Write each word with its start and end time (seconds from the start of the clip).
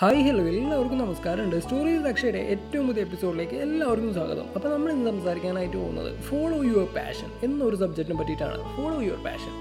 Hi 0.00 0.20
hello 0.24 0.42
എല്ലാവർക്കും 0.48 1.00
നമസ്കാരമുണ്ട്. 1.02 1.56
Stories 1.62 2.06
അക്ഷയുടെ 2.08 2.40
ഏറ്റവും 2.52 2.84
പുതിയ 2.88 3.04
എപ്പിസോഡിലേക്ക് 3.06 3.56
എല്ലാവർക്കും 3.64 4.10
സ്വാഗതം. 4.16 4.44
അപ്പോൾ 4.56 4.70
നമ്മൾ 4.74 4.90
ഇന്ന് 4.92 5.10
സംസാരിക്കാനായിട്ട് 5.10 5.76
പോകുന്നത് 5.76 6.10
ഫോളോ 6.26 6.58
യുവർ 6.68 6.86
പാഷൻ 6.96 7.30
എന്നൊരു 7.46 7.76
സബ്ജക്റ്റിനെ 7.80 8.16
പറ്റിയിട്ടാണ്. 8.20 8.58
ഫോളോ 8.76 8.98
യുവർ 9.06 9.18
പാഷൻ 9.24 9.52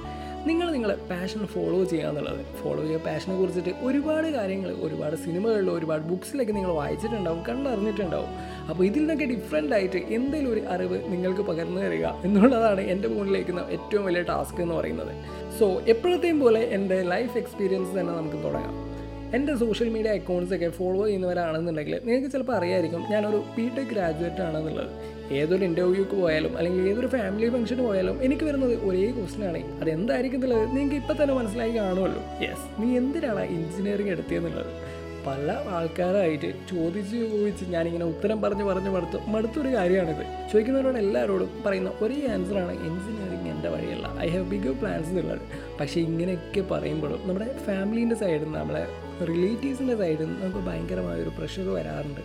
നിങ്ങൾ 0.50 0.68
നിങ്ങളെ 0.76 0.96
പാഷൻ 1.12 1.42
ഫോളോ 1.54 1.80
ചെയ്യുക 1.92 2.10
എന്നുള്ളത്. 2.10 2.42
ഫോളോ 2.60 2.82
ചെയ്യുക 2.84 3.02
പാഷനെ 3.08 3.36
കുറിച്ചിട്ട് 3.40 3.72
ഒരുപാട് 3.88 4.28
കാര്യങ്ങൾ 4.38 4.72
ഒരുപാട് 4.88 5.16
സിനിമകളിൽ 5.26 5.72
ഒരുപാട് 5.78 6.04
ബുക്സിലൊക്കെ 6.12 6.54
നിങ്ങൾ 6.58 6.74
വായിച്ചിട്ടുണ്ടാവും 6.82 7.42
കണ്ടറിഞ്ഞിട്ടുണ്ടാവും. 7.50 8.32
അപ്പോൾ 8.70 8.84
ഇതിൽ 8.90 9.04
നിന്നൊക്കെ 9.04 9.28
ഡിഫറെന്റ് 9.34 9.76
ആയിട്ട് 9.78 10.02
എന്തെങ്കിലും 10.18 10.52
ഒരു 10.54 10.64
അറിവ് 10.76 11.00
നിങ്ങൾക്ക് 11.14 11.46
പകർന്നു 11.52 11.82
തരിക 11.86 12.08
എന്നുള്ളതാണ് 12.30 12.84
എന്റെ 12.96 13.10
മുന്നിലേക്കുന്ന 13.16 13.64
ഏറ്റവും 13.78 14.06
വലിയ 14.10 14.22
ടാസ്ക് 14.34 14.62
എന്ന് 14.66 14.76
പറയുന്നത്. 14.80 15.16
സോ 15.60 15.68
എപ്പോഴത്തെയും 15.96 16.40
പോലെ 16.46 16.64
എന്റെ 16.78 17.00
ലൈഫ് 17.14 17.36
എക്സ്പീരിയൻസ് 17.44 17.92
തന്നെ 18.00 18.14
നമുക്ക് 18.20 18.42
തുടങ്ങാം. 18.46 18.76
എന്റെ 19.34 19.56
സോഷ്യൽ 19.56 19.90
മീഡിയ 19.90 20.12
അക്കൗണ്ട്സൊക്കെ 20.12 20.70
ഫോളോ 20.70 21.06
ചെയ്യുന്നവരാണെന്നുണ്ടെങ്കിൽ 21.06 22.00
നിങ്ങൾക്ക് 22.06 22.32
ചിലപ്പോൾ 22.32 22.54
അറിയായിരിക്കും 22.54 23.06
ഞാനൊരു 23.12 23.44
ബി 23.58 23.70
ടെക് 23.78 23.88
ഗ്രാജുവേറ്റ് 23.88 24.42
ആണെന്നുള്ളത്. 24.42 24.88
ഏതൊരു 25.34 25.64
ഇന്റർവ്യൂക്ക് 25.64 26.12
പോയാലും 26.12 26.58
അല്ലെങ്കിൽ 26.58 26.90
ഏതൊരു 26.90 27.08
ഫാമിലി 27.08 27.50
ഫംഗ്ഷന് 27.50 27.82
പോയാലും 27.82 28.24
എനിക്ക് 28.24 28.44
വരുന്നത് 28.44 28.84
ഒരേ 28.84 29.12
ക്വസ്റ്റൻ 29.12 29.46
ആണ്. 29.48 29.90
എന്നുള്ളത് 29.90 30.68
നിങ്ങൾക്ക് 30.68 30.96
ഇപ്പം 30.96 31.24
തന്നെ 31.24 31.36
മനസ്സിലായി 31.36 31.72
കാണുമല്ലോ. 31.78 32.22
യെസ് 32.42 32.82
നീ 32.82 32.98
എന്തിനാണ് 32.98 33.40
എഞ്ചിനീയറിംഗ് 33.40 34.12
എടുത്തതെന്നുള്ളത് 34.12 34.98
പല 35.28 35.64
ആൾക്കാരായിട്ട് 35.68 36.54
ചോദിച്ച് 36.72 37.16
ചോദിച്ച് 37.16 37.66
ഞാനിങ്ങനെ 37.66 38.06
ഉത്തരം 38.06 38.42
പറഞ്ഞ് 38.42 38.64
പറഞ്ഞ് 38.64 38.90
മടുത്ത്. 38.90 39.30
മടുത്തൊരു 39.30 39.68
കാര്യമാണിത്. 39.68 40.52
ചോദിക്കുന്നവരോട് 40.54 40.98
എല്ലാവരോടും 40.98 41.50
പറയുന്ന 41.66 41.92
ഒരേ 42.02 42.28
ആൻസറാണ് 42.32 42.72
എഞ്ചിനീയറിംഗ് 42.72 43.50
എന്റെ 43.50 43.70
വഴിയല്ല. 43.70 44.16
ഐ 44.20 44.30
ഹാവ് 44.30 44.44
ബിഗ് 44.44 44.70
പ്ലാൻസ് 44.70 45.10
എന്നുള്ളത്. 45.10 45.40
പക്ഷേ 45.80 46.02
ഇങ്ങനെയൊക്കെ 46.02 46.62
പറയുമ്പോഴും 46.62 47.20
നമ്മുടെ 47.26 47.58
ഫാമിലീന്റെ 47.58 48.16
സൈഡിൽ 48.16 48.44
നിന്ന് 48.44 48.60
നമ്മളെ 48.60 48.88
റിലേറ്റീവ്സിന്റെ 49.26 49.96
സൈഡിൽ 49.96 50.26
നിന്ന് 50.26 50.42
നമുക്ക് 50.42 50.68
ഭയങ്കരമായൊരു 50.68 51.30
പ്രഷർ 51.30 51.74
വരാറുണ്ട്. 51.74 52.22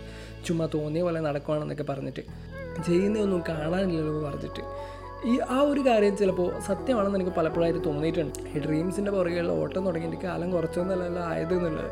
ചുമ്മാ 0.47 0.69
തോന്നിയ 0.75 1.03
പോലെ 1.03 1.21
നടക്കുവാണെന്നൊക്കെ 1.21 1.83
പറഞ്ഞിട്ട്. 1.83 2.21
ചെയ്യുന്നതൊന്നും 2.87 3.43
കാണാനില്ലല്ലോ 3.49 4.23
പറഞ്ഞിട്ട്. 4.23 4.93
ഈ 5.29 5.41
ആ 5.41 5.61
ഒരു 5.61 5.81
കാര്യം 5.81 6.17
ചിലപ്പോൾ 6.17 6.59
സത്യമാണെന്ന് 6.59 7.19
എനിക്ക് 7.19 7.33
പലപ്പോഴായിട്ട് 7.37 7.85
തോന്നിയിട്ടുണ്ട്. 7.85 8.59
ഈ 8.59 8.67
ഡ്രീംസിന്റെ 8.67 9.11
പുറകെയുള്ള 9.11 9.53
ഓട്ടം 9.53 9.87
തുടങ്ങിയിട്ട് 9.87 10.23
കാലം 10.23 10.51
കുറച്ചൊന്നല്ലല്ലോ 10.51 11.23
ആയത് 11.23 11.55
എന്നുള്ളത് 11.55 11.91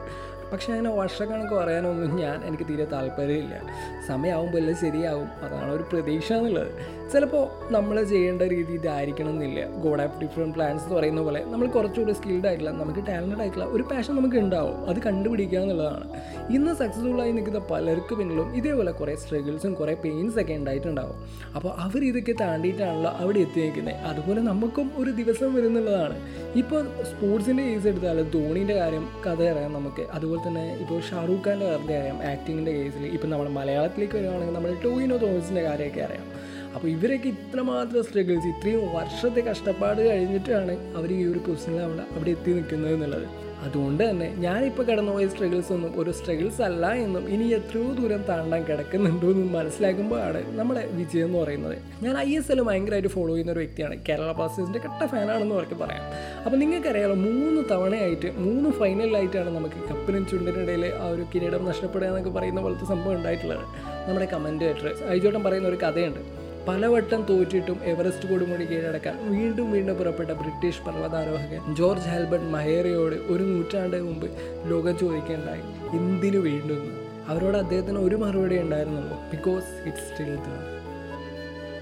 പക്ഷേ 0.52 0.72
അങ്ങനെ 0.72 0.90
വർഷക്കണക്ക് 0.90 1.54
പറയാനൊന്നും 1.54 2.16
ഞാൻ 2.16 2.44
എനിക്ക് 2.44 2.64
തീരെ 2.64 2.86
താല്പര്യമില്ല. 2.92 3.62
സമയമാകുമ്പോൾ 4.08 4.58
എല്ലാം 4.58 4.76
ശരിയാവും. 4.76 5.28
അതാണ് 5.42 5.72
ഒരു 5.72 5.84
പ്രതീക്ഷ 5.92 6.32
എന്നുള്ളത്. 6.32 7.00
ചിലപ്പോൾ 7.12 7.72
നമ്മൾ 7.72 8.04
ചെയ്യേണ്ട 8.04 8.42
രീതി 8.42 8.72
ഇതായിരിക്കണം 8.72 9.30
എന്നില്ല 9.30 9.66
ഗോഡ് 9.66 10.02
ആപ്പ് 10.02 10.20
ഡിഫറെന്റ് 10.22 10.54
പ്ലാൻസ് 10.54 10.84
എന്ന് 10.84 10.96
പറയുന്ന 10.96 11.20
പോലെ 11.20 11.44
നമ്മൾ 11.44 11.66
കുറച്ചുകൂടി 11.66 12.12
സ്കിൽഡ് 12.12 12.46
ആയിട്ടുള്ള 12.46 12.70
നമുക്ക് 12.70 13.00
ടാലന്റഡ് 13.06 13.40
ആയിട്ടുള്ള 13.40 13.64
ഒരു 13.64 13.82
പാഷൻ 13.82 14.16
നമുക്ക് 14.16 14.36
ഉണ്ടാവും. 14.36 14.88
അത് 14.88 14.98
കണ്ടുപിടിക്കുക 15.06 15.58
എന്നുള്ളതാണ്. 15.58 16.06
ഇന്ന് 16.50 16.74
സക്സസ്ഫുള്ളായി 16.74 17.32
നിൽക്കുന്ന 17.32 17.58
പലർക്ക് 17.58 18.14
പിന്നിലും 18.14 18.56
ഇതേപോലെ 18.56 18.92
കുറേ 18.92 19.16
സ്ട്രഗിൾസും 19.16 19.74
കുറേ 19.74 19.94
പെയിൻസ് 19.94 20.38
ഒക്കെ 20.40 20.52
ഉണ്ടായിട്ടുണ്ടാവും. 20.52 21.16
അപ്പോൾ 21.56 21.72
അവർ 21.78 22.04
ഇതൊക്കെ 22.04 22.34
താണ്ടിയിട്ടാണല്ലോ 22.40 23.10
അവിടെ 23.10 23.38
എത്തി 23.38 23.60
നിൽക്കുന്നത് 23.60 23.94
അതുപോലെ 23.94 24.40
നമുക്കും 24.40 24.90
ഒരു 24.96 25.10
ദിവസം 25.10 25.54
വരുന്നുള്ളതാണ് 25.54 26.16
ഇപ്പോൾ 26.58 26.84
സ്പോർട്സിന്റെ 26.84 27.62
കേസ് 27.62 27.86
എടുത്താൽ 27.86 28.30
ധോണിന്റെ 28.30 28.74
കാര്യം 28.74 29.08
കഥ 29.26 29.42
അറിയാം 29.42 29.72
നമുക്ക് 29.72 30.06
അതുപോലെ 30.12 30.39
തന്നെ 30.46 30.64
ഇപ്പോൾ 30.82 30.98
ഷാറൂഖ് 31.08 31.44
ഖാന്റെ 31.46 31.66
കാര്യത്തിൽ 31.70 31.96
അറിയാം 32.00 32.18
ആക്ടിങ്ങിന്റെ 32.32 32.72
കേസിൽ 32.78 33.04
ഇപ്പോൾ 33.16 33.28
നമ്മൾ 33.32 33.48
മലയാളത്തിലേക്ക് 33.58 34.16
വരികയാണെങ്കിൽ 34.18 34.56
നമ്മൾ 34.58 34.72
ടോയിനോ 34.86 35.16
തോമസിന്റെ 35.24 35.62
കാര്യമൊക്കെ 35.68 36.02
അറിയാം. 36.08 36.26
അപ്പോൾ 36.74 36.88
ഇവരൊക്കെ 36.94 37.28
ഇത്രമാത്രം 37.36 38.02
സ്ട്രഗിൾസ് 38.08 38.48
ഇത്രയും 38.54 38.82
വർഷത്തെ 38.96 39.40
കഷ്ടപ്പാട് 39.50 40.00
കഴിഞ്ഞിട്ടാണ് 40.08 40.74
അവർ 40.98 41.12
ഈ 41.18 41.22
ഒരു 41.32 41.40
പൊസിഷനിൽ 41.46 41.82
അവിടെ 41.86 42.04
അവിടെ 42.16 42.30
എത്തി 42.36 42.50
നിൽക്കുന്നത് 42.58 42.92
എന്നുള്ളത്. 42.96 43.28
അതുകൊണ്ട് 43.64 44.10
തന്നെ 44.10 44.34
ഞാനിപ്പോൾ 44.36 44.82
കടന്നുപോയ 44.82 45.28
സ്ട്രഗിൾസ് 45.28 45.72
ഒന്നും 45.72 46.00
ഒരു 46.00 46.10
സ്ട്രഗിൾസ് 46.10 46.62
അല്ല 46.62 46.92
എന്നും 46.92 47.28
ഇനി 47.28 47.44
എത്രയോ 47.44 47.92
ദൂരം 47.94 48.22
താണ്ടാൻ 48.22 48.64
കിടക്കുന്നുണ്ടോ 48.64 49.30
എന്നും 49.30 49.52
മനസ്സിലാക്കുമ്പോഴാണ് 49.52 50.58
നമ്മുടെ 50.58 50.88
വിജയം 50.92 51.26
എന്ന് 51.26 51.38
പറയുന്നത്. 51.38 51.78
ഞാൻ 52.02 52.18
ഐ 52.18 52.36
എസ് 52.36 52.52
എൽ 52.52 52.62
ഭയങ്കരമായിട്ട് 52.62 53.08
ഫോളോ 53.08 53.32
ചെയ്യുന്ന 53.32 53.52
ഒരു 53.52 53.58
വ്യക്തിയാണ്. 53.58 54.04
കേരള 54.08 54.32
ബ്ലാസ്റ്റേഴ്സിന്റെ 54.32 54.78
കട്ട 54.78 55.06
ഫാനാണെന്ന് 55.06 55.54
അവർക്ക് 55.54 55.74
പറയാം. 55.74 56.04
അപ്പോൾ 56.46 56.56
നിങ്ങൾക്കറിയാലോ 56.56 57.14
മൂന്ന് 57.14 57.62
തവണയായിട്ട് 57.70 58.32
മൂന്ന് 58.36 58.70
ഫൈനലിലായിട്ടാണ് 58.70 59.56
നമുക്ക് 59.56 59.88
കപ്പിനും 59.90 60.26
ചുണ്ടിനിടയിൽ 60.26 60.86
ആ 60.86 61.08
ഒരു 61.08 61.26
കിരീടം 61.34 61.64
നഷ്ടപ്പെടുക 61.64 62.08
എന്നൊക്കെ 62.08 62.30
പറയുന്ന 62.30 62.60
പോലത്തെ 62.60 62.84
സംഭവം 62.84 63.16
ഉണ്ടായിട്ടുള്ളത്. 63.16 63.64
നമ്മുടെ 64.08 64.26
കമന്റേറ്റർ 64.26 65.42
പറയുന്ന 65.44 65.68
ഒരു 65.68 65.76
കഥയുണ്ട്. 65.76 66.39
പലവട്ടം 66.68 67.22
തോറ്റിട്ടും 67.22 67.78
എവറസ്റ്റ് 67.84 68.28
കൊടുമുടി 68.28 68.64
കീഴടക്കാൻ 68.64 69.30
വീണ്ടും 69.30 69.72
വീണ്ടും 69.72 69.96
പുറപ്പെട്ട 69.96 70.30
ബ്രിട്ടീഷ് 70.30 70.82
പർവതാരോഹകൻ 70.82 71.74
ജോർജ് 71.74 72.08
ഹാൽബർട്ട് 72.08 72.46
മഹേറിയോട് 72.46 73.14
ഒരു 73.14 73.42
നൂറ്റാണ്ട് 73.42 74.00
മുമ്പ് 74.00 74.26
ലോകം 74.70 74.98
ചോദിക്കേണ്ടായി. 74.98 75.60
എന്തിനു 75.92 76.38
വീണ്ടും 76.38 77.00
അവരോട് 77.28 77.56
അദ്ദേഹത്തിന് 77.56 77.98
ഒരു 77.98 78.16
മറുപടി 78.16 78.58
ഉണ്ടായിരുന്നുള്ളൂ. 78.58 79.30
ബിക്കോസ് 79.30 79.66
ഇറ്റ്സ് 79.86 80.12
സ്റ്റിൽ 80.12 80.36
ദ 80.36 80.48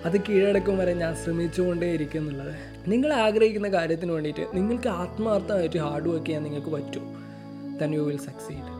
അത് 0.04 0.20
കീഴടക്കും 0.20 0.78
വരെ 0.78 0.94
ഞാൻ 0.94 1.14
ശ്രമിച്ചുകൊണ്ടേ 1.14 1.92
ഇരിക്കും 1.92 2.20
എന്നുള്ളത് 2.20 2.54
നിങ്ങൾ 2.90 3.12
ആഗ്രഹിക്കുന്ന 3.12 3.68
കാര്യത്തിന് 3.68 4.12
വേണ്ടിയിട്ട് 4.12 4.46
നിങ്ങൾക്ക് 4.54 4.88
ആത്മാർത്ഥമായിട്ട് 4.88 5.78
ഹാർഡ് 5.78 6.08
വർക്ക് 6.08 6.26
ചെയ്യാൻ 6.26 6.42
നിങ്ങൾക്ക് 6.42 6.68
പറ്റൂ. 6.68 7.00
ദൻ 7.80 7.94
യു 7.94 8.00
വിൽ 8.00 8.16
സക്സീഡ് 8.16 8.77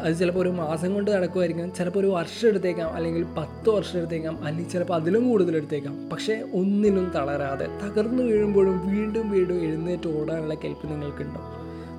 അത് 0.00 0.18
ചിലപ്പോൾ 0.18 0.40
ഒരു 0.40 0.48
മാസം 0.48 0.94
കൊണ്ട് 0.94 1.10
നടക്കുമായിരിക്കും 1.10 1.74
ചിലപ്പോൾ 1.74 1.98
ഒരു 1.98 2.06
വർഷം 2.06 2.48
എടുത്തേക്കാം 2.48 2.88
അല്ലെങ്കിൽ 2.88 3.24
പത്ത് 3.24 3.70
വർഷം 3.70 3.98
എടുത്തേക്കാം 3.98 4.44
അല്ലെങ്കിൽ 4.44 4.70
ചിലപ്പോൾ 4.70 4.94
അതിലും 4.94 5.28
കൂടുതൽ 5.28 5.56
എടുത്തേക്കാം. 5.56 6.10
പക്ഷേ 6.10 6.42
ഒന്നിനും 6.54 7.12
തളരാതെ 7.14 7.66
തകർന്നു 7.84 8.22
വീഴുമ്പോഴും 8.22 8.94
വീണ്ടും 8.94 9.30
വീണ്ടും 9.30 9.62
എഴുന്നേറ്റ് 9.62 10.08
ഓടാനുള്ള 10.08 10.54
കെൽപ്പ് 10.54 10.92
നിങ്ങൾക്കുണ്ടോ. 10.92 11.40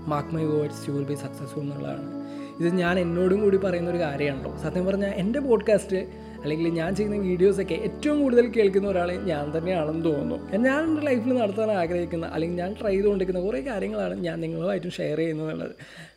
Mark 0.07 0.35
my 0.35 0.43
words 0.43 0.89
you 0.89 0.93
will 0.93 1.03
be 1.03 1.13
successful 1.13 1.59
എന്നുള്ളതാണ്. 1.59 2.21
ഇത് 2.59 2.75
ഞാൻ 2.75 2.99
എന്നോടും 2.99 3.41
കൂടി 3.41 3.57
പറയുന്ന 3.57 3.89
ഒരു 3.89 3.97
കാര്യമാണല്ലോ. 3.97 4.57
സത്യം 4.63 4.85
പറഞ്ഞാൽ 4.85 5.09
എന്റെ 5.09 5.39
പോഡ്കാസ്റ്റ് 5.39 6.31
അല്ലെങ്കിൽ 6.41 6.69
ഞാൻ 6.69 6.95
ചെയ്യുന്ന 6.95 7.17
വീഡിയോസൊക്കെ 7.17 7.73
ഏറ്റവും 7.73 8.21
കൂടുതൽ 8.21 8.47
കേൾക്കുന്ന 8.47 8.87
ഒരാൾ 8.87 9.11
ഞാൻ 9.11 9.57
തന്നെയാണെന്ന് 9.57 10.05
തോന്നുന്നു. 10.05 10.57
ഞാൻ 10.57 10.83
എന്റെ 10.83 11.01
ലൈഫിൽ 11.01 11.33
നടത്താൻ 11.33 11.71
ആഗ്രഹിക്കുന്ന 11.71 12.25
അല്ലെങ്കിൽ 12.25 12.57
ഞാൻ 12.57 12.75
ട്രൈ 12.81 12.91
ചെയ്തുകൊണ്ടിരിക്കുന്ന 12.91 13.45
കുറേ 13.45 13.61
കാര്യങ്ങളാണ് 13.61 14.15
ഞാൻ 14.19 14.41
നിങ്ങളുമായിട്ടും 14.41 14.91
ഷെയർ 14.91 15.17
ചെയ്യുന്നത് 15.17 15.75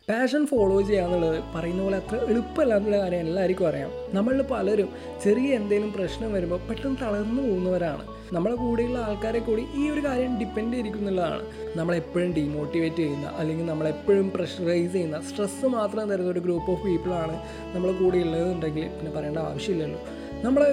പാഷൻ 0.09 0.43
ഫോളോ 0.49 0.81
ചെയ്യുക 0.87 1.05
എന്നുള്ളത് 1.05 1.37
പറയുന്ന 1.53 1.83
പോലെ 1.83 1.97
അത്ര 2.01 2.15
എളുപ്പമല്ല 2.31 2.73
എന്നുള്ള 2.77 2.97
കാര്യം 3.03 3.21
എല്ലാവർക്കും 3.25 3.67
അറിയാം. 3.69 3.91
നമ്മളിൽ 4.13 4.41
പലരും 4.51 4.89
ചെറിയ 5.23 5.55
എന്തെങ്കിലും 5.59 5.93
പ്രശ്നം 5.95 6.33
വരുമ്പോൾ 6.33 6.59
പെട്ടെന്ന് 6.67 6.99
തളർന്നു 7.03 7.41
പോകുന്നവരാണ്. 7.47 8.03
നമ്മളെ 8.35 8.55
കൂടെയുള്ള 8.55 8.99
ആൾക്കാരെ 9.07 9.39
കൂടി 9.47 9.63
ഈ 9.75 9.89
ഒരു 9.93 10.01
കാര്യം 10.05 10.31
ഡിപ്പെൻഡ് 10.41 10.73
ചെയ്തിരിക്കുന്നുള്ളതാണ് 10.73 11.41
നമ്മളെപ്പോഴും 11.79 12.33
ഡീമോട്ടിവേറ്റ് 12.37 13.01
ചെയ്യുന്ന 13.03 13.27
അല്ലെങ്കിൽ 13.39 13.65
നമ്മളെപ്പോഴും 13.65 14.29
പ്രഷറൈസ് 14.35 14.93
ചെയ്യുന്ന 14.93 15.21
സ്ട്രെസ്സ് 15.29 15.65
മാത്രം 15.77 16.05
തരുന്ന 16.11 16.29
ഒരു 16.35 16.39
ഗ്രൂപ്പ് 16.39 16.71
ഓഫ് 16.71 16.83
പീപ്പിളാണ് 16.85 17.35
നമ്മളെ 17.75 17.93
കൂടെ 17.93 18.17
ഉള്ളതെന്നുണ്ടെങ്കിൽ 18.17 18.87
പിന്നെ 18.97 19.13
പറയേണ്ട 19.17 19.37
ആവശ്യമില്ലല്ലോ. 19.37 20.01
നമ്മളെ 20.45 20.69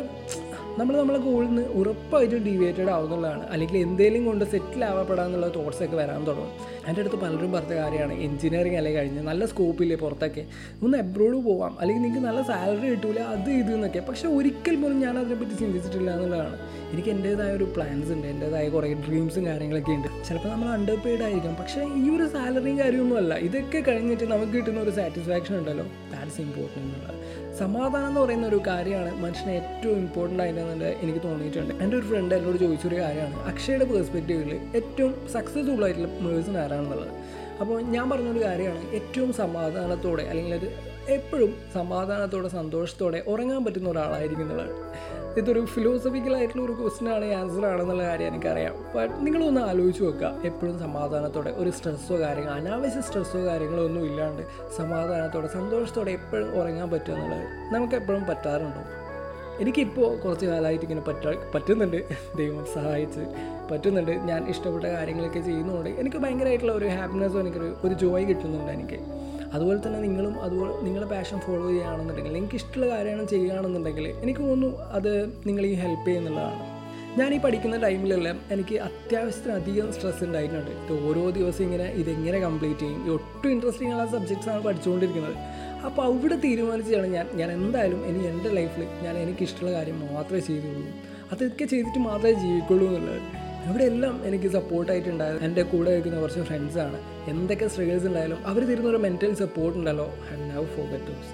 നമ്മൾ 0.78 0.94
നമ്മളെ 0.96 1.18
ഗോളിൽ 1.18 1.48
നിന്ന് 1.48 1.64
ഉറപ്പായിട്ടും 1.78 2.44
ഡീവിയേറ്റഡ് 2.44 2.90
ആവുന്നുള്ളതാണ്. 2.90 3.44
അല്ലെങ്കിൽ 3.52 3.78
എന്തെങ്കിലും 3.78 4.22
കൊണ്ട് 4.26 4.44
സെറ്റിൽ 4.52 4.84
ആവപ്പെടാന്നുള്ള 4.84 5.48
തോട്ട്സ് 5.56 5.82
ഒക്കെ 5.86 5.96
വരാൻ 5.96 6.20
തുടങ്ങും. 6.28 6.52
എന്റെ 6.88 7.00
അടുത്ത് 7.00 7.16
പലരും 7.16 7.52
പറഞ്ഞ 7.52 7.74
കാര്യമാണ് 7.74 8.14
എഞ്ചിനീയറിംഗ് 8.26 8.76
അല്ലെങ്കിൽ 8.76 9.00
കഴിഞ്ഞ് 9.00 9.22
നല്ല 9.22 9.46
സ്കോപ്പില്ലേ 9.46 9.96
പുറത്തൊക്കെ 9.96 10.42
ഒന്ന് 10.84 10.98
എബ്രോഡ് 10.98 11.44
പോവാം 11.44 11.76
അല്ലെങ്കിൽ 11.80 12.02
നിങ്ങൾക്ക് 12.02 12.26
നല്ല 12.28 12.42
സാലറി 12.42 12.88
കിട്ടൂല 12.90 13.20
അത് 13.34 13.50
ഇത് 13.50 13.74
എന്നൊക്കെ. 13.74 14.00
പക്ഷെ 14.08 14.28
ഒരിക്കൽ 14.28 14.76
പോലും 14.82 15.00
ഞാൻ 15.00 15.18
അതിനെപ്പറ്റി 15.18 15.56
ചിന്തിച്ചിട്ടില്ല 15.62 16.10
എന്നുള്ളതാണ്. 16.10 16.58
എനിക്ക് 16.92 17.08
എന്റേതായ 17.08 17.52
ഒരു 17.52 17.64
പ്ലാൻസ് 17.76 18.10
ഉണ്ട് 18.12 18.26
എന്റേതായ 18.26 18.68
കുറേ 18.68 18.94
ഡ്രീംസും 19.08 19.46
കാര്യങ്ങളൊക്കെ 19.46 19.92
ഉണ്ട്. 19.92 20.08
ചിലപ്പോൾ 20.28 20.48
നമ്മൾ 20.48 20.68
അണ്ടർ 20.68 20.96
പെയ്ഡ് 21.04 21.22
ആയിരിക്കും 21.22 21.54
പക്ഷേ 21.54 21.82
ഈ 22.00 22.16
ഒരു 22.16 22.26
സാലറിയും 22.34 22.78
കാര്യമൊന്നും 22.78 23.18
അല്ല. 23.22 23.34
ഇതൊക്കെ 23.48 23.80
കഴിഞ്ഞിട്ട് 23.90 24.24
നമുക്ക് 24.24 24.52
കിട്ടുന്ന 24.52 24.80
ഒരു 24.80 24.90
സാറ്റിസ്ഫാക്ഷൻ 24.90 25.56
ഉണ്ടല്ലോ. 25.58 25.86
ദാറ്റ്സ് 26.12 26.40
ഇമ്പോർട്ടന്റ് 26.40 26.88
എന്നുള്ളത്. 26.88 27.18
സമാധാനം 27.58 28.06
എന്ന് 28.08 28.20
പറയുന്ന 28.20 28.46
ഒരു 28.46 28.60
കാര്യമാണ് 28.66 29.10
മനുഷ്യന് 29.22 29.50
ഏറ്റവും 29.50 29.96
ഇമ്പോർട്ടന്റ് 29.96 30.42
ആയിട്ട് 30.42 30.90
എനിക്ക് 31.02 31.22
തോന്നിയിട്ടുണ്ട്. 31.24 31.72
എന്റെ 31.82 31.96
ഒരു 31.96 32.06
ഫ്രണ്ട് 32.06 32.34
എന്നോട് 32.34 32.56
ചോദിച്ചൊരു 32.56 32.94
കാര്യമാണ് 32.94 33.36
അക്ഷയുടെ 33.50 33.84
പേഴ്സ്പെക്റ്റീവിൽ 33.84 34.52
ഏറ്റവും 34.78 35.14
സക്സസ്ഫുൾ 35.32 35.84
ആയിട്ടുള്ള 35.84 36.08
മേഴ്സൺ 36.20 36.56
ആരാണെന്നുള്ളത് 36.72 37.12
അപ്പോൾ 37.60 37.82
ഞാൻ 37.82 38.10
പറഞ്ഞൊരു 38.10 38.44
കാര്യമാണ്. 38.44 38.90
ഏറ്റവും 38.90 39.32
സമാധാനത്തോടെ 39.32 40.22
അല്ലെങ്കിൽ 40.22 40.54
ഒരു 40.54 40.68
എപ്പോഴും 41.08 41.56
സമാധാനത്തോടെ 41.74 42.48
സന്തോഷത്തോടെ 42.48 43.22
ഉറങ്ങാൻ 43.26 43.64
പറ്റുന്ന 43.64 43.88
ഒരാളായിരിക്കും 43.88 44.42
എന്നുള്ളത് 44.42 44.92
ഇതൊരു 45.38 45.64
ഫിലോസഫിക്കൽ 45.64 46.36
ആയിട്ടുള്ള 46.36 46.62
ഒരു 46.62 46.72
ക്വസ്റ്റൻ 46.72 47.08
ആണ് 47.08 47.24
ആൻസർ 47.24 47.66
ആണെന്നുള്ള 47.66 48.02
കാര്യം 48.02 48.26
എനിക്കറിയാം. 48.26 48.74
ബട്ട് 48.96 49.26
നിങ്ങളൊന്ന് 49.26 49.60
ആലോചിച്ച് 49.60 50.02
നോക്കുക. 50.02 50.40
എപ്പോഴും 50.44 50.80
സമാധാനത്തോടെ 50.80 51.50
ഒരു 51.50 51.70
സ്ട്രെസ്സോ 51.70 52.18
കാര്യങ്ങളോ 52.18 52.54
അനാവശ്യ 52.54 53.00
സ്ട്രെസ്സോ 53.00 53.38
കാര്യങ്ങളോ 53.38 53.84
ഒന്നും 53.84 54.06
ഇല്ലാണ്ട് 54.06 54.42
സമാധാനത്തോടെ 54.76 55.46
സന്തോഷത്തോടെ 55.46 56.10
എപ്പോഴും 56.10 56.60
ഉറങ്ങാൻ 56.60 56.90
പറ്റുക 56.90 57.14
എന്നുള്ളത് 57.14 57.74
നമുക്ക് 57.74 57.94
എപ്പോഴും 57.94 58.24
പറ്റാറുണ്ടോ? 58.24 59.01
എനിക്കിപ്പോൾ 59.62 60.16
കുറച്ച് 60.16 60.46
കാലമായിട്ട് 60.46 60.84
ഇങ്ങനെ 60.84 61.00
പറ്റാ 61.08 61.32
പറ്റുന്നുണ്ട്. 61.54 61.98
ദൈവം 62.36 62.66
സഹായിച്ച്. 62.74 63.24
പറ്റുന്നുണ്ട്. 63.70 64.10
ഞാൻ 64.10 64.48
ഇഷ്ടപ്പെട്ട 64.48 64.86
കാര്യങ്ങളൊക്കെ 64.86 65.40
ചെയ്യുന്നതുകൊണ്ട് 65.40 65.90
എനിക്ക് 65.90 66.16
ഭയങ്കരമായിട്ടുള്ള 66.16 66.72
ഒരു 66.72 66.84
ഹാപ്പിനെസ്സും 66.84 67.40
എനിക്കൊരു 67.40 67.76
ഒരു 67.84 67.94
ജോയ് 67.94 68.26
കിട്ടുന്നുണ്ട് 68.28 68.72
എനിക്ക്. 68.72 69.00
അതുപോലെ 69.52 69.78
തന്നെ 69.86 69.98
നിങ്ങളും 70.00 70.40
അതുപോലെ 70.40 70.72
നിങ്ങളുടെ 70.82 71.10
പാഷൻ 71.10 71.38
ഫോളോ 71.38 71.68
ചെയ്യുകയാണെന്നുണ്ടെങ്കിൽ 71.68 72.32
നിങ്ങൾക്ക് 72.32 72.54
ഇഷ്ടമുള്ള 72.54 72.94
കാര്യങ്ങൾ 72.94 73.24
ചെയ്യുകയാണെന്നുണ്ടെങ്കിൽ 73.24 74.08
എനിക്ക് 74.22 74.40
തോന്നുന്നു 74.40 74.78
അത് 74.98 75.12
നിങ്ങൾ 75.46 75.66
ഈ 75.66 75.74
ഹെൽപ്പ് 75.74 76.06
ചെയ്യുന്നുള്ളതാണ്. 76.06 76.71
ഞാൻ 77.18 77.34
ഈ 77.34 77.38
പഠിക്കുന്ന 77.38 77.76
ടൈമിലെല്ലാം 77.76 78.40
എനിക്ക് 78.50 78.76
അത്യാവശ്യത്തിന് 78.76 79.52
അധികം 79.52 79.92
സ്ട്രെസ് 79.92 80.24
ഉണ്ടായിട്ടുണ്ട് 80.24 80.92
ഓരോ 81.08 81.30
ദിവസം 81.30 81.62
ഇങ്ങനെ 81.64 81.86
ഇതെങ്ങനെ 82.00 82.38
കംപ്ലീറ്റ് 82.40 82.80
ചെയ്യും? 82.80 83.12
ഒട്ടും 83.14 83.50
ഇൻട്രസ്റ്റിംഗ് 83.50 83.92
ഉള്ള 83.94 84.06
സബ്ജക്ട്സ് 84.06 84.48
ആണ് 84.48 84.62
പഠിച്ചുകൊണ്ടിരിക്കുന്നത്. 84.62 85.36
അപ്പോൾ 85.86 86.02
അവിടെ 86.02 86.34
തീരുമാനിച്ചാണ് 86.34 87.06
ഞാൻ. 87.06 87.26
ഞാൻ 87.34 87.52
എന്തായാലും 87.52 88.06
ഇനി 88.06 88.24
എന്റെ 88.24 88.48
ലൈഫിൽ 88.48 88.82
ഞാൻ 89.04 89.18
എനിക്കിഷ്ടമുള്ള 89.18 89.72
കാര്യം 89.76 90.14
മാത്രമേ 90.14 90.40
ചെയ്തുള്ളൂ. 90.40 90.84
അതൊക്കെ 91.32 91.64
ചെയ്തിട്ട് 91.64 91.98
മാത്രമേ 91.98 92.32
ജീവിക്കുള്ളൂ 92.32 92.86
എന്നുള്ളത്. 92.86 93.22
ഇവിടെ 93.68 93.84
എല്ലാം 93.84 94.14
എനിക്ക് 94.26 94.48
സപ്പോർട്ടായിട്ടുണ്ടായത് 94.48 95.44
എന്റെ 95.44 95.62
കൂടെ 95.62 95.90
നിൽക്കുന്ന 95.94 96.20
കുറച്ച് 96.20 96.40
ഫ്രണ്ട്സാണ് 96.40 96.98
എന്തൊക്കെ 97.28 97.66
സ്ട്രഗിൾസ് 97.66 98.06
ഉണ്ടായാലും 98.06 98.46
അവർ 98.46 98.62
തരുന്ന 98.70 98.88
ഒരു 98.88 98.96
മെന്റൽ 98.96 99.34
സപ്പോർട്ട് 99.34 99.78
ഉണ്ടല്ലോ. 99.78 100.08
ഐ 100.32 100.36
നവ് 100.54 100.66
ഫോർ 100.76 100.88
ദോസ് 101.08 101.32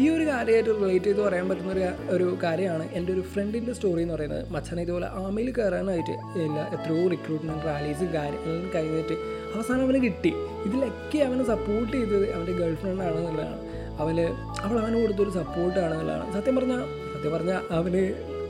ഈ 0.00 0.06
ഒരു 0.14 0.24
കാര്യമായിട്ട് 0.30 0.72
റിലേറ്റ് 0.80 1.08
ചെയ്ത് 1.08 1.20
പറയാൻ 1.26 1.46
പറ്റുന്ന 1.50 1.70
ഒരു 1.74 1.84
ഒരു 2.14 2.26
കാര്യമാണ് 2.42 2.84
എന്റെ 2.98 3.10
ഒരു 3.12 3.22
ഫ്രണ്ടിന്റെ 3.32 3.72
സ്റ്റോറി 3.76 4.02
എന്ന് 4.04 4.14
പറയുന്നത്. 4.14 4.42
മച്ചാൻ 4.54 4.80
ഇതുപോലെ 4.82 5.08
ആമയിൽ 5.22 5.48
കയറാനായിട്ട് 5.58 6.14
ഇല്ല 6.46 6.58
എത്രയോ 6.76 7.04
റിക്രൂട്ട്മെന്റ് 7.14 7.64
റാലീസും 7.68 8.10
കാര്യങ്ങളും 8.16 8.66
കഴിഞ്ഞിട്ട് 8.74 9.16
അവസാനം 9.54 9.82
അവന് 9.86 10.00
കിട്ടി. 10.06 10.32
ഇതിലൊക്കെ 10.68 11.18
അവനെ 11.28 11.44
സപ്പോർട്ട് 11.52 11.92
ചെയ്തത് 11.96 12.26
അവന്റെ 12.34 12.54
ഗേൾ 12.60 12.74
ഫ്രണ്ട് 12.82 13.04
ആണെന്നുള്ളതാണ്. 13.08 13.58
അവന് 14.02 14.26
അവൾ 14.64 14.76
അവന് 14.84 14.96
കൊടുത്തൊരു 15.02 15.32
സപ്പോർട്ടാണെന്നുള്ളതാണ് 15.40 16.32
സത്യം 16.36 16.56
പറഞ്ഞാൽ 16.58 16.82
സത്യം 17.14 17.32
പറഞ്ഞാൽ 17.36 17.60
അവന് 17.78 18.02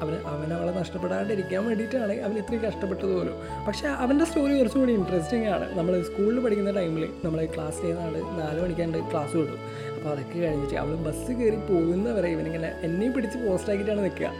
അവന് 0.03 0.19
അവൻ 0.27 0.53
അവളെ 0.55 0.73
നഷ്ടപ്പെടാണ്ടിരിക്കാൻ 0.79 1.67
വേണ്ടിയിട്ടാണ് 1.67 2.15
അവൻ 2.21 2.37
ഇത്രയും 2.39 2.63
കഷ്ടപ്പെട്ടത് 2.65 3.13
പോലും. 3.17 3.37
പക്ഷേ 3.69 3.87
അവന്റെ 3.89 4.25
സ്റ്റോറി 4.25 4.59
കുറച്ചുകൂടി 4.59 4.93
ഇൻട്രസ്റ്റിംഗ് 4.93 5.49
ആണ്. 5.49 5.79
നമ്മൾ 5.79 6.03
സ്കൂളിൽ 6.03 6.41
പഠിക്കുന്ന 6.41 6.71
ടൈമിൽ 6.71 7.05
നമ്മൾ 7.25 7.49
ക്ലാസ് 7.55 7.81
ചെയ്യുന്നതാണ് 7.81 8.21
നാല് 8.41 8.61
മണിക്കാണ്ട് 8.63 8.99
ക്ലാസ് 8.99 9.37
വിടും. 9.37 9.61
അപ്പോൾ 9.97 10.11
അതൊക്കെ 10.11 10.39
കഴിഞ്ഞിട്ട് 10.39 10.75
അവൾ 10.75 10.95
ബസ് 10.95 11.33
കയറി 11.33 11.57
പോകുന്നവരെ 11.73 12.29
ഇവനിങ്ങനെ 12.29 12.73
എന്നെയും 12.83 13.13
പിടിച്ച് 13.13 13.39
പോസ്റ്റാക്കിയിട്ടാണ് 13.39 14.05
നിൽക്കുക. 14.05 14.33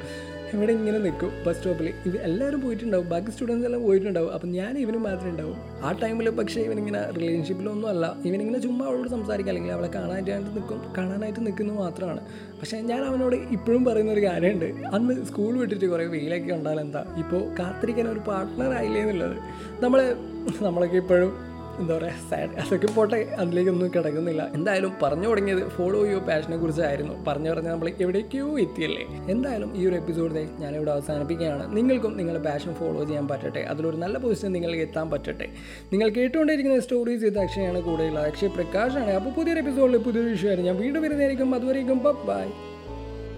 ഇവിടെ 0.55 0.73
ഇങ്ങനെ 0.73 0.99
നിൽക്കും 0.99 1.31
ബസ് 1.47 1.57
സ്റ്റോപ്പിൽ 1.57 1.93
ഇവ 2.07 2.17
എല്ലാവരും 2.17 2.61
പോയിട്ടുണ്ടാവും. 2.61 3.09
ബാക്കി 3.09 3.31
സ്റ്റുഡൻസ് 3.31 3.65
എല്ലാം 3.65 3.83
പോയിട്ടുണ്ടാവും. 3.83 4.33
അപ്പം 4.33 4.53
ഞാൻ 4.53 4.79
ഇവനും 4.79 5.03
മാത്രമേ 5.03 5.31
ഉണ്ടാവും. 5.31 5.57
ആ 5.85 5.93
ടൈമിൽ 6.03 6.31
പക്ഷേ 6.31 6.61
ഇവനിങ്ങനെ 6.61 7.11
റിലേഷൻഷിപ്പിലൊന്നും 7.11 7.89
അല്ല. 7.89 8.17
ഇവനിങ്ങനെ 8.25 8.59
ചുമ്മാ 8.59 8.87
അവളോട് 8.87 9.09
സംസാരിക്കുക 9.09 9.51
അല്ലെങ്കിൽ 9.51 9.73
അവളെ 9.73 9.89
കാണാനായിട്ട് 9.89 10.31
നിൽക്കും. 10.31 10.95
കാണാനായിട്ട് 10.99 11.47
നിൽക്കുന്നത് 11.47 11.77
മാത്രമാണ്. 11.77 12.21
പക്ഷേ 12.61 12.81
ഞാൻ 12.81 13.05
അവനോട് 13.05 13.37
ഇപ്പോഴും 13.37 13.85
പറയുന്ന 13.85 14.13
ഒരു 14.13 14.27
കാര്യമുണ്ട്. 14.27 14.65
അന്ന് 14.65 15.25
സ്കൂൾ 15.25 15.59
വിട്ടിട്ട് 15.59 15.87
കുറേ 15.87 16.07
വെയിലൊക്കെ 16.07 16.53
ഉണ്ടാകാൻ 16.53 16.81
എന്താ? 16.81 17.15
ഇപ്പോൾ 17.19 17.55
കാത്തിരിക്കാൻ 17.59 18.09
ഒരു 18.09 18.19
പാർട്ട്ണർ 18.19 18.73
ആയില്ലേ 18.73 19.01
എന്നുള്ളത്. 19.01 19.37
നമ്മൾ 19.85 20.17
നമ്മളൊക്കെ 20.63 20.97
ഇപ്പോഴും 20.97 21.56
എന്താ 21.79 21.99
പറയുക 21.99 22.13
സാഡ് 22.31 22.59
അതൊക്കെ 22.61 22.87
പോട്ടെ 22.87 23.35
അതിലേക്കൊന്നും 23.39 23.89
കിടക്കുന്നില്ല. 23.97 24.51
എന്തായാലും 24.55 24.93
പറഞ്ഞു 25.03 25.29
തുടങ്ങിയത് 25.29 25.69
ഫോളോ 25.69 26.05
യുവർ 26.05 26.23
പാഷനെ 26.23 26.57
കുറിച്ചായിരുന്നു. 26.57 27.25
പറഞ്ഞു 27.25 27.51
പറഞ്ഞ് 27.51 27.69
നമ്മൾ 27.69 27.93
എവിടേക്കോ 28.01 28.59
എത്തിയല്ലേ. 28.59 29.07
എന്തായാലും 29.31 29.77
ഈ 29.77 29.87
ഒരു 29.87 29.95
എപ്പിസോഡ് 29.95 30.49
ഞാനിവിടെ 30.59 30.91
അവസാനിപ്പിക്കുകയാണ്. 30.91 31.77
നിങ്ങൾക്കും 31.77 32.17
നിങ്ങളുടെ 32.17 32.45
പാഷൻ 32.45 32.75
ഫോളോ 32.75 33.05
ചെയ്യാൻ 33.05 33.29
പറ്റട്ടെ. 33.29 33.61
അതിലൊരു 33.61 33.97
നല്ല 33.97 34.19
പൊസിഷൻ 34.19 34.53
നിങ്ങൾക്ക് 34.53 34.83
എത്താൻ 34.83 35.11
പറ്റട്ടെ. 35.11 35.49
നിങ്ങൾ 35.93 36.09
കേട്ടുകൊണ്ടിരിക്കുന്ന 36.09 36.81
സ്റ്റോറീസ് 36.81 37.25
ഇത് 37.25 37.39
അക്ഷയാണ് 37.39 37.83
കൂടെയുള്ളത് 37.83 38.27
അക്ഷയ് 38.27 38.49
പ്രകാശാണ്. 38.49 39.11
അപ്പോൾ 39.11 39.31
പുതിയൊരു 39.31 39.59
എപ്പിസോഡിൽ 39.59 39.99
പുതിയൊരു 39.99 40.29
വിഷയമായിരുന്നു 40.29 40.73
ഞാൻ 40.73 40.81
വീണ്ടും 40.81 41.03
വരുന്നതായിരിക്കും. 41.03 41.55
അതുവരേക്കും 41.55 42.03
ബൈ 42.03 42.47